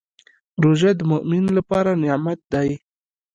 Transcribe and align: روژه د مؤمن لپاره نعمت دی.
روژه 0.63 0.91
د 0.99 1.01
مؤمن 1.11 1.43
لپاره 1.57 1.91
نعمت 2.03 2.39
دی. 2.53 2.69